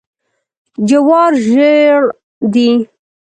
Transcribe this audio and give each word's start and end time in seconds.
جوار 0.87 1.31
ژیړ 1.47 2.01
دي. 2.53 2.69